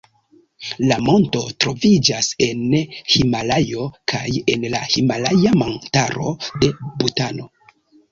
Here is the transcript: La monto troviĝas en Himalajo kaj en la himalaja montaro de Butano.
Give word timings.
La 0.91 0.95
monto 1.07 1.41
troviĝas 1.65 2.29
en 2.45 2.63
Himalajo 3.15 3.83
kaj 4.13 4.23
en 4.55 4.65
la 4.77 4.81
himalaja 4.95 5.53
montaro 5.61 6.33
de 6.65 6.71
Butano. 7.03 7.47